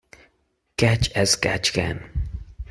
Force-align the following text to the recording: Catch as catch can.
Catch 0.77 1.11
as 1.11 1.35
catch 1.35 1.73
can. 1.73 2.09